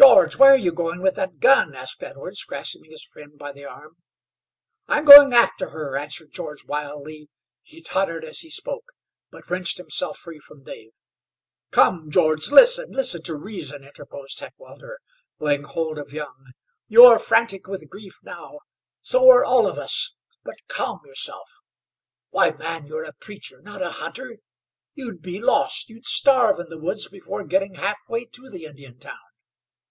"George, 0.00 0.36
where 0.38 0.52
are 0.52 0.56
you 0.58 0.72
going 0.72 1.02
with 1.02 1.16
that 1.16 1.40
gun?" 1.40 1.74
asked 1.74 2.02
Edwards, 2.02 2.42
grasping 2.46 2.84
his 2.90 3.04
friend 3.04 3.36
by 3.36 3.52
the 3.52 3.66
arm. 3.66 3.98
"I'm 4.88 5.04
going 5.04 5.34
after 5.34 5.68
her," 5.68 5.94
answered 5.94 6.32
George 6.32 6.64
wildly. 6.64 7.28
He 7.62 7.82
tottered 7.82 8.24
as 8.24 8.38
he 8.38 8.48
spoke, 8.48 8.92
but 9.30 9.50
wrenched 9.50 9.76
himself 9.76 10.16
free 10.16 10.38
from 10.38 10.62
Dave. 10.62 10.92
"Come, 11.70 12.10
George, 12.10 12.50
listen, 12.50 12.90
listen 12.92 13.20
to 13.24 13.34
reason," 13.36 13.84
interposed 13.84 14.40
Heckewelder, 14.40 15.00
laying 15.38 15.64
hold 15.64 15.98
of 15.98 16.14
Young. 16.14 16.52
"You 16.88 17.04
are 17.04 17.18
frantic 17.18 17.66
with 17.66 17.90
grief 17.90 18.20
now. 18.22 18.60
So 19.02 19.28
are 19.28 19.44
all 19.44 19.66
of 19.66 19.76
us. 19.76 20.14
But 20.42 20.66
calm 20.66 21.02
yourself. 21.04 21.50
Why, 22.30 22.52
man, 22.52 22.86
you're 22.86 23.04
a 23.04 23.12
preacher, 23.12 23.60
not 23.60 23.82
a 23.82 23.90
hunter. 23.90 24.38
You'd 24.94 25.20
be 25.20 25.42
lost, 25.42 25.90
you'd 25.90 26.06
starve 26.06 26.58
in 26.58 26.70
the 26.70 26.78
woods 26.80 27.08
before 27.08 27.44
getting 27.44 27.74
half 27.74 27.98
way 28.08 28.24
to 28.24 28.48
the 28.48 28.64
Indian 28.64 28.98
town. 28.98 29.18